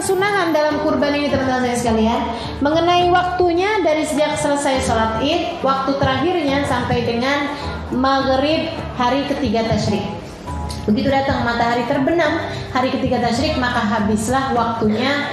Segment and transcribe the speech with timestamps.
[0.00, 2.20] kesunahan dalam kurban ini teman-teman saya sekalian
[2.64, 7.52] mengenai waktunya dari sejak selesai sholat id, waktu terakhirnya sampai dengan
[7.92, 10.00] maghrib hari ketiga tasyrik.
[10.88, 12.40] Begitu datang matahari terbenam
[12.72, 15.28] hari ketiga tasyrik maka habislah waktunya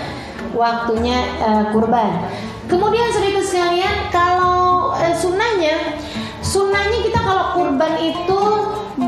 [0.52, 2.28] waktunya uh, kurban.
[2.68, 5.96] Kemudian saudara sekalian kalau uh, sunnahnya
[6.44, 8.42] sunnahnya kita kalau kurban itu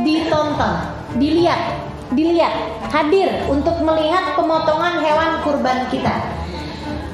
[0.08, 0.74] ditonton,
[1.20, 6.16] dilihat dilihat, hadir untuk melihat pemotongan hewan kurban kita.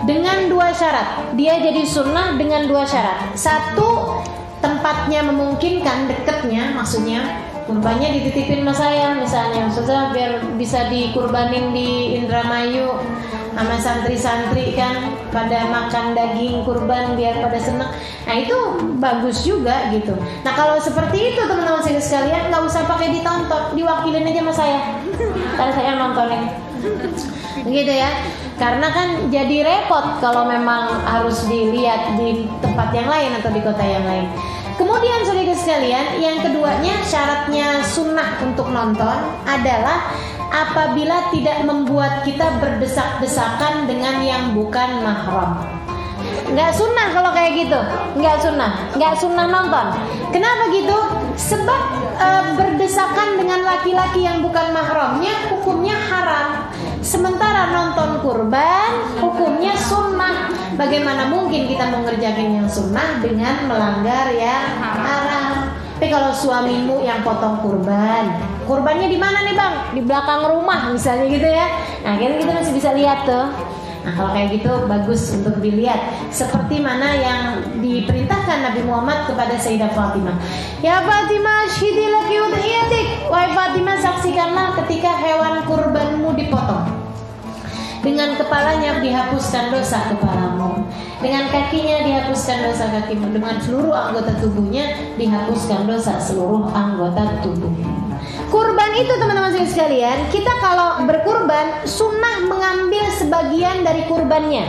[0.06, 3.34] Dengan dua syarat, dia jadi sunnah dengan dua syarat.
[3.34, 4.22] Satu,
[4.62, 12.94] tempatnya memungkinkan, deketnya, maksudnya kurbannya dititipin sama saya misalnya, susah biar bisa dikurbanin di Indramayu
[13.58, 14.75] sama santri-santri
[15.36, 17.92] pada makan daging kurban biar pada seneng.
[18.24, 18.56] Nah itu
[19.04, 20.16] bagus juga gitu.
[20.48, 24.80] Nah kalau seperti itu teman-teman sekalian nggak usah pakai ditonton diwakilin aja sama saya.
[25.60, 26.44] Karena saya nontonin.
[27.68, 28.10] Gitu ya.
[28.56, 33.84] Karena kan jadi repot kalau memang harus dilihat di tempat yang lain atau di kota
[33.84, 34.32] yang lain.
[34.76, 40.12] Kemudian saudara sekalian, yang keduanya syaratnya sunnah untuk nonton adalah
[40.56, 45.60] apabila tidak membuat kita berdesak-desakan dengan yang bukan mahram.
[46.46, 47.80] Nggak sunnah kalau kayak gitu,
[48.16, 49.86] nggak sunnah, nggak sunnah nonton.
[50.32, 50.98] Kenapa gitu?
[51.36, 51.82] Sebab
[52.16, 56.72] e, berdesakan dengan laki-laki yang bukan mahramnya hukumnya haram.
[57.04, 60.50] Sementara nonton kurban hukumnya sunnah.
[60.80, 65.76] Bagaimana mungkin kita mengerjakan yang sunnah dengan melanggar yang haram?
[65.96, 69.74] Tapi kalau suamimu yang potong kurban, kurbannya di mana nih bang?
[69.96, 71.68] Di belakang rumah misalnya gitu ya.
[72.04, 73.48] Nah kan kita masih bisa lihat tuh.
[74.06, 75.98] Nah kalau kayak gitu bagus untuk dilihat
[76.30, 77.42] seperti mana yang
[77.82, 80.38] diperintahkan Nabi Muhammad kepada Sayyidah Fatimah.
[80.86, 83.06] Ya Fatimah syidilaki udhiyatik.
[83.34, 87.06] Wahai Fatimah saksikanlah ketika hewan kurbanmu dipotong.
[88.06, 90.86] Dengan kepalanya dihapuskan dosa kepalamu
[91.26, 98.05] Dengan kakinya dihapuskan dosa kakimu Dengan seluruh anggota tubuhnya dihapuskan dosa seluruh anggota tubuhmu
[98.52, 104.66] Kurban itu teman-teman sekalian, kita kalau berkurban sunnah mengambil sebagian dari kurbannya.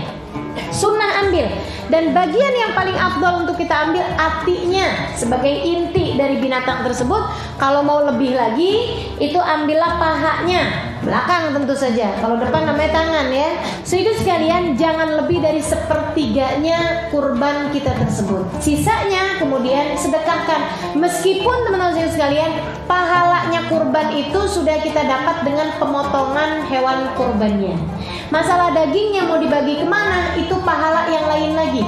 [0.75, 1.47] Sunnah ambil
[1.87, 7.23] dan bagian yang paling afdol untuk kita ambil artinya sebagai inti dari binatang tersebut.
[7.57, 12.19] Kalau mau lebih lagi itu ambillah pahanya belakang tentu saja.
[12.19, 13.63] Kalau depan namanya tangan ya.
[13.87, 18.59] Sehingga sekalian jangan lebih dari sepertiganya kurban kita tersebut.
[18.59, 20.93] Sisanya kemudian sedekahkan.
[20.99, 22.51] Meskipun teman-teman sekalian
[22.91, 27.79] pahalanya kurban itu sudah kita dapat dengan pemotongan hewan kurbannya.
[28.27, 31.06] Masalah dagingnya mau dibagi ke mana itu pahala
[31.37, 31.85] lain lagi.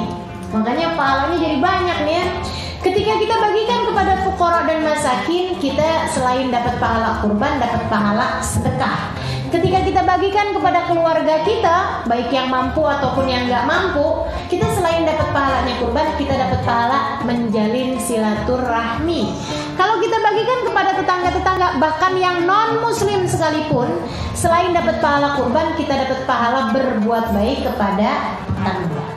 [0.53, 2.27] Makanya pahalanya jadi banyak nih ya.
[2.79, 9.19] Ketika kita bagikan kepada fukara dan masakin, kita selain dapat pahala kurban, dapat pahala sedekah.
[9.49, 15.09] Ketika kita bagikan kepada keluarga kita, baik yang mampu ataupun yang nggak mampu, kita selain
[15.09, 19.33] dapat pahalanya kurban, kita dapat pahala menjalin silaturahmi.
[19.75, 23.89] Kalau kita bagikan kepada tetangga-tetangga, bahkan yang non muslim sekalipun,
[24.37, 29.08] selain dapat pahala kurban, kita dapat pahala berbuat baik kepada tetangga.